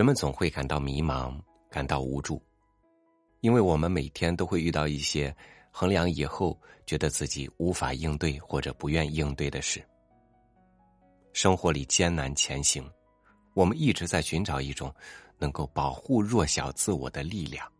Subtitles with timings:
[0.00, 1.38] 人们总会感到迷茫，
[1.68, 2.42] 感到无助，
[3.40, 5.36] 因为我们每天都会遇到一些
[5.70, 9.86] 衡量以后觉得自己无法应对或者不愿应对的事。
[11.34, 12.82] 生活里艰难前行，
[13.52, 14.90] 我们一直在寻找一种
[15.36, 17.70] 能够保护弱小自我的力量。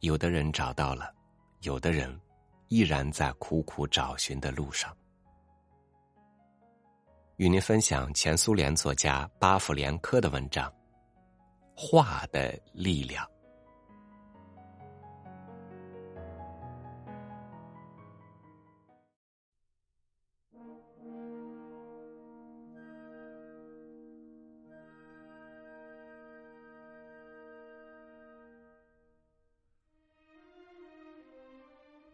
[0.00, 1.10] 有的人找到了，
[1.62, 2.14] 有的人
[2.68, 4.94] 依然在苦苦找寻的路上。
[7.40, 10.68] 与您分享前苏联作家巴甫连科的文章
[11.74, 13.24] 《画的力量》。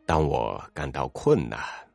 [0.06, 1.85] 当我感到困难。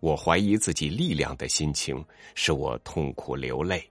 [0.00, 3.82] 我怀疑自己力量的心情使我痛苦流泪，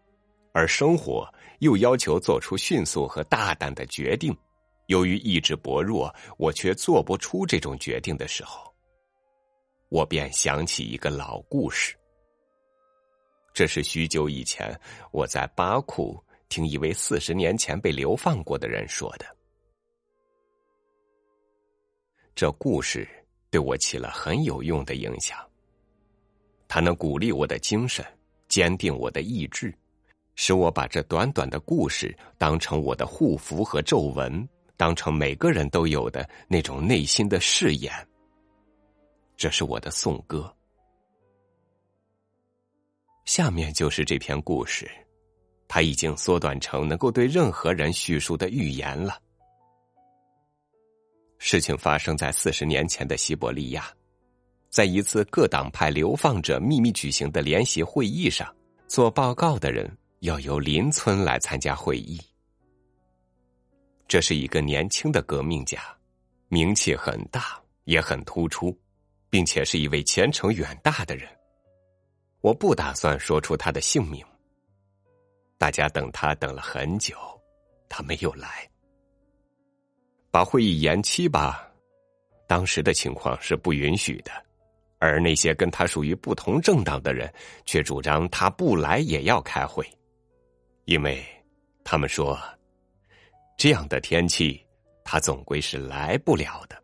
[0.53, 1.27] 而生活
[1.59, 4.35] 又要求做出迅速和大胆的决定。
[4.87, 8.73] 由于意志薄弱，我却做不出这种决定的时候，
[9.89, 11.93] 我便想起一个老故事。
[13.53, 14.73] 这是许久以前
[15.11, 19.25] 我在巴库听一位四十年前被流放过的人说的。
[22.33, 23.05] 这故事
[23.49, 25.37] 对我起了很有用的影响。
[26.67, 28.05] 它能鼓励我的精神，
[28.47, 29.73] 坚定我的意志，
[30.35, 37.91] 使我把这短短的故事当成我的护符和皱纹，当成每个人都有的那种内心的誓言。
[39.35, 40.53] 这是我的颂歌。
[43.25, 44.89] 下面就是这篇故事，
[45.67, 49.19] 它已经缩短成能够对任何人叙述的寓言了。
[51.37, 53.91] 事情发生在四十年前的西伯利亚。
[54.69, 58.53] 在一次各党派流放者秘密举行的联席会议上，
[58.87, 62.19] 做报告的人要由邻村来参加会议。
[64.07, 65.81] 这是一个年轻的革命家，
[66.47, 68.77] 名气很大，也很突出，
[69.29, 71.27] 并且是一位前程远大的人。
[72.41, 74.23] 我不打算说出他的姓名。
[75.57, 77.15] 大家等他等了很久，
[77.89, 78.69] 他没有来。
[80.29, 81.67] 把会议延期吧，
[82.45, 84.31] 当时的情况是不允许的。
[84.99, 87.31] 而那些跟他属于不同政党的人，
[87.65, 89.87] 却主张他不来也要开会，
[90.85, 91.23] 因为
[91.83, 92.39] 他们说，
[93.57, 94.59] 这样的天气
[95.03, 96.75] 他总归是来不了的。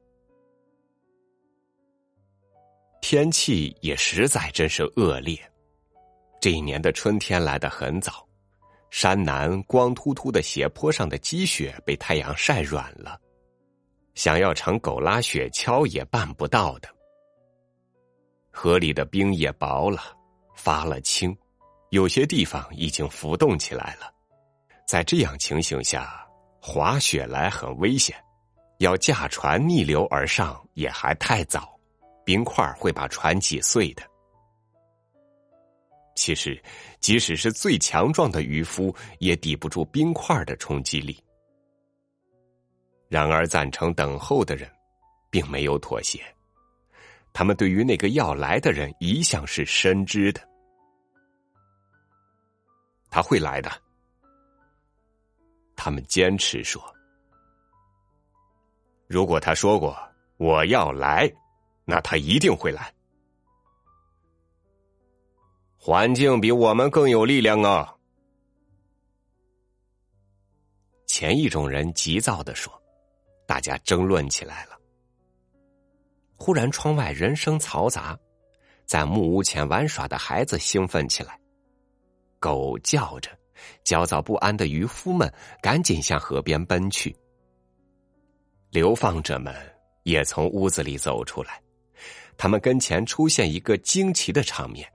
[3.02, 5.38] 天气也实在真是恶劣，
[6.40, 8.26] 这一年的春天来得很早，
[8.92, 13.20] 山南光秃秃的斜坡上的积雪被太阳晒软了，
[14.16, 16.88] 想要乘狗拉雪橇也办不到的。
[18.56, 20.16] 河里的冰也薄了，
[20.54, 21.36] 发了青，
[21.90, 24.14] 有些地方已经浮动起来了。
[24.88, 26.24] 在这样情形下，
[26.62, 28.16] 滑雪来很危险，
[28.78, 31.78] 要驾船逆流而上也还太早，
[32.24, 34.04] 冰块会把船挤碎的。
[36.16, 36.62] 其实，
[37.00, 41.22] 即使是最强壮的渔夫，也抵不住冰块的冲击力。
[43.10, 44.72] 然而，赞成等候的人，
[45.32, 46.24] 并没有妥协。
[47.34, 50.42] 他们对于那个要来的人一向是深知的，
[53.10, 53.72] 他会来的。
[55.76, 56.82] 他们坚持说
[59.08, 59.98] ：“如果他说过
[60.38, 61.30] 我要来，
[61.86, 62.94] 那他一定会来。”
[65.76, 67.94] 环境比我们更有力量啊！
[71.08, 72.82] 前一种人急躁的说，
[73.46, 74.80] 大家争论起来了。
[76.46, 78.20] 忽然，窗外人声嘈杂，
[78.86, 81.40] 在木屋前玩耍的孩子兴奋起来，
[82.38, 83.32] 狗叫着，
[83.86, 87.16] 焦躁不安的渔夫们赶紧向河边奔去。
[88.72, 89.56] 流放者们
[90.04, 91.62] 也从屋子里走出来，
[92.36, 94.86] 他们跟前出现一个惊奇的场面：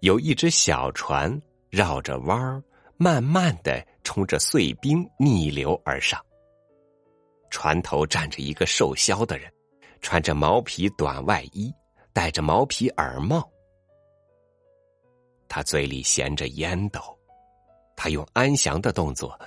[0.00, 1.40] 有一只小船
[1.70, 2.62] 绕着弯儿，
[2.98, 6.22] 慢慢的冲着碎冰逆流而上，
[7.48, 9.50] 船头站着一个瘦削的人。
[10.00, 11.72] 穿着毛皮短外衣，
[12.12, 13.48] 戴着毛皮耳帽，
[15.48, 17.00] 他嘴里衔着烟斗，
[17.96, 19.38] 他用安详的动作。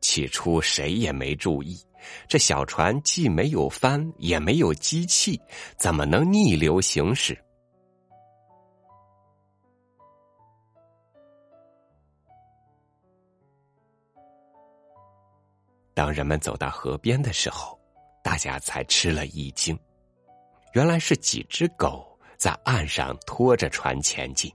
[0.00, 1.78] 起初谁也没注意，
[2.26, 5.38] 这小船既没有帆，也没有机器，
[5.76, 7.38] 怎么能逆流行驶？
[15.92, 17.78] 当人们走到河边的时候，
[18.24, 19.78] 大家才吃了一惊。
[20.72, 22.06] 原来是几只狗
[22.36, 24.52] 在岸上拖着船前进。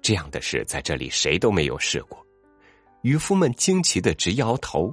[0.00, 2.24] 这样的事在这里谁都没有试过，
[3.02, 4.92] 渔夫们惊奇的直摇头。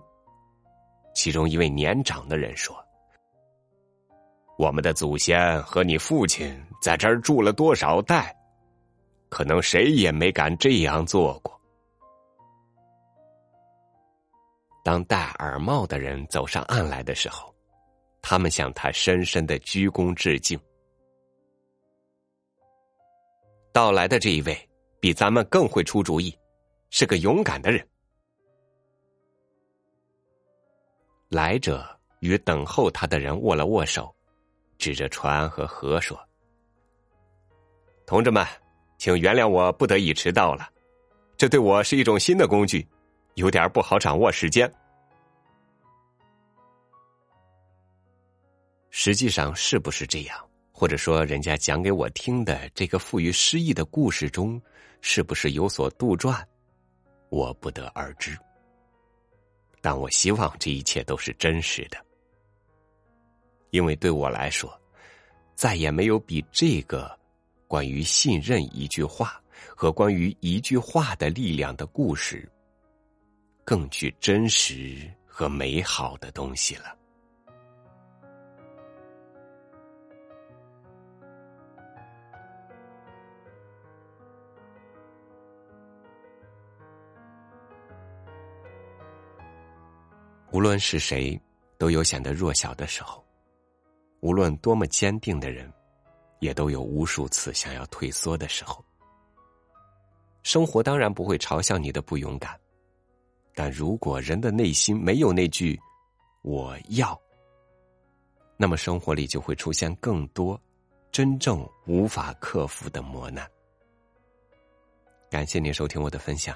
[1.13, 2.73] 其中一位年长的人说
[4.57, 8.33] ：“我们的祖先和你父亲在这儿住了多少代，
[9.27, 11.59] 可能谁也没敢这样做过。”
[14.83, 17.50] 当戴耳帽的人走上岸来的时候，
[18.21, 20.59] 他们向他深深的鞠躬致敬。
[23.73, 24.69] 到来的这一位
[24.99, 26.37] 比咱们更会出主意，
[26.89, 27.85] 是个勇敢的人。
[31.29, 31.87] 来者
[32.19, 34.13] 与等候他的人握了握手，
[34.77, 36.19] 指着船和河说
[38.05, 38.45] ：“同志们，
[38.97, 40.69] 请原谅我不得已迟到了，
[41.37, 42.85] 这对我是一种新的工具。”
[43.35, 44.69] 有点不好掌握时间，
[48.91, 50.37] 实际上是不是这样？
[50.71, 54.61] 或者说，人家讲给我听的这个富于诗意的故事中，
[54.99, 56.43] 是不是有所杜撰？
[57.29, 58.37] 我不得而知。
[59.79, 61.97] 但我希望这一切都是真实的，
[63.69, 64.79] 因为对我来说，
[65.55, 67.17] 再也没有比这个
[67.67, 69.41] 关于信任一句话
[69.75, 72.47] 和关于一句话的力量的故事。
[73.63, 76.97] 更具真实和美好的东西了。
[90.51, 91.39] 无论是谁，
[91.77, 93.23] 都有显得弱小的时候；
[94.19, 95.71] 无论多么坚定的人，
[96.39, 98.83] 也都有无数次想要退缩的时候。
[100.43, 102.59] 生活当然不会嘲笑你的不勇敢。
[103.53, 105.79] 但如果人的内心没有那句
[106.41, 107.19] “我要”，
[108.57, 110.59] 那么生活里就会出现更多
[111.11, 113.45] 真正无法克服的磨难。
[115.29, 116.55] 感谢您收听我的分享，